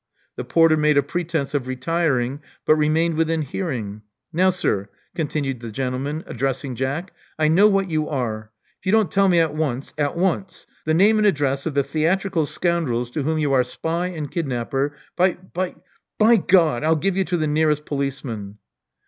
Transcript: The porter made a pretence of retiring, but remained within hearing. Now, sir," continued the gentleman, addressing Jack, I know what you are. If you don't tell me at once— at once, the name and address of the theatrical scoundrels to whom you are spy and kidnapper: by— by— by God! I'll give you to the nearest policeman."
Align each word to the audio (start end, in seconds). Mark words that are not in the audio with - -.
The 0.35 0.43
porter 0.43 0.77
made 0.77 0.97
a 0.97 1.03
pretence 1.03 1.53
of 1.53 1.67
retiring, 1.67 2.41
but 2.65 2.73
remained 2.75 3.13
within 3.17 3.43
hearing. 3.43 4.01
Now, 4.33 4.49
sir," 4.49 4.89
continued 5.13 5.59
the 5.59 5.69
gentleman, 5.69 6.23
addressing 6.25 6.75
Jack, 6.75 7.13
I 7.37 7.47
know 7.49 7.67
what 7.67 7.91
you 7.91 8.09
are. 8.09 8.49
If 8.79 8.87
you 8.87 8.91
don't 8.93 9.11
tell 9.11 9.29
me 9.29 9.37
at 9.37 9.53
once— 9.53 9.93
at 9.99 10.17
once, 10.17 10.65
the 10.85 10.95
name 10.95 11.19
and 11.19 11.27
address 11.27 11.67
of 11.67 11.75
the 11.75 11.83
theatrical 11.83 12.47
scoundrels 12.47 13.11
to 13.11 13.21
whom 13.21 13.37
you 13.37 13.53
are 13.53 13.63
spy 13.63 14.07
and 14.07 14.31
kidnapper: 14.31 14.95
by— 15.15 15.33
by— 15.53 15.75
by 16.17 16.35
God! 16.37 16.83
I'll 16.83 16.95
give 16.95 17.15
you 17.15 17.23
to 17.25 17.37
the 17.37 17.45
nearest 17.45 17.85
policeman." 17.85 18.57